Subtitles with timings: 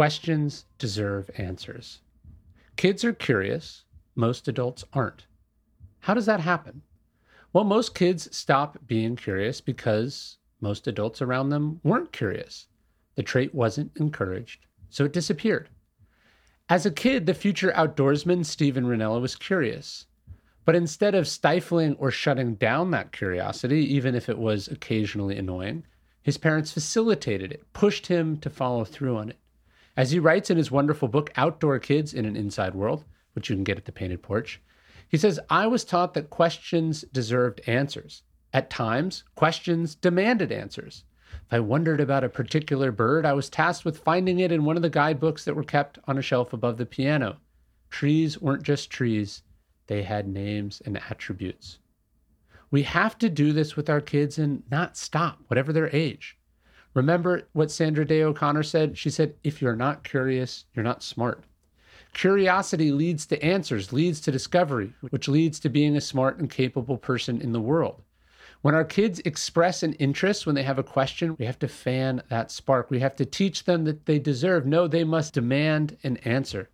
[0.00, 2.00] Questions deserve answers.
[2.76, 5.26] Kids are curious, most adults aren't.
[5.98, 6.80] How does that happen?
[7.52, 12.66] Well, most kids stop being curious because most adults around them weren't curious.
[13.16, 15.68] The trait wasn't encouraged, so it disappeared.
[16.70, 20.06] As a kid, the future outdoorsman Steven Rinella was curious.
[20.64, 25.84] But instead of stifling or shutting down that curiosity, even if it was occasionally annoying,
[26.22, 29.36] his parents facilitated it, pushed him to follow through on it.
[29.96, 33.56] As he writes in his wonderful book, Outdoor Kids in an Inside World, which you
[33.56, 34.60] can get at the Painted Porch,
[35.08, 38.22] he says, I was taught that questions deserved answers.
[38.52, 41.04] At times, questions demanded answers.
[41.32, 44.76] If I wondered about a particular bird, I was tasked with finding it in one
[44.76, 47.38] of the guidebooks that were kept on a shelf above the piano.
[47.90, 49.42] Trees weren't just trees,
[49.88, 51.80] they had names and attributes.
[52.70, 56.38] We have to do this with our kids and not stop, whatever their age.
[56.94, 58.98] Remember what Sandra Day O'Connor said?
[58.98, 61.44] She said, If you're not curious, you're not smart.
[62.12, 66.96] Curiosity leads to answers, leads to discovery, which leads to being a smart and capable
[66.96, 68.02] person in the world.
[68.62, 72.22] When our kids express an interest, when they have a question, we have to fan
[72.28, 72.90] that spark.
[72.90, 74.66] We have to teach them that they deserve.
[74.66, 76.68] No, they must demand an answer.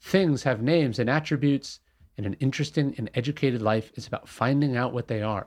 [0.00, 1.78] Things have names and attributes,
[2.18, 5.46] and an interesting and educated life is about finding out what they are.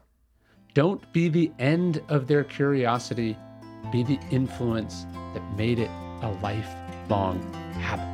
[0.73, 3.37] Don't be the end of their curiosity
[3.91, 5.89] be the influence that made it
[6.21, 7.41] a lifelong
[7.73, 8.13] habit.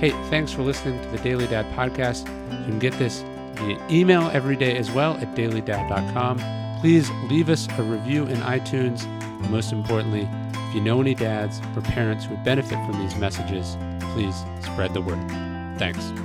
[0.00, 2.28] Hey, thanks for listening to the Daily Dad podcast.
[2.50, 3.24] You can get this
[3.54, 6.80] via email every day as well at dailydad.com.
[6.80, 9.04] Please leave us a review in iTunes.
[9.04, 13.16] And most importantly, if you know any dads or parents who would benefit from these
[13.16, 13.76] messages,
[14.12, 15.18] please spread the word.
[15.78, 16.23] Thanks.